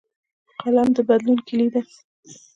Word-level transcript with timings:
قلم 0.61 0.87
د 0.95 0.97
بدلون 1.07 1.37
کلۍ 1.47 1.67
ده 1.73 1.81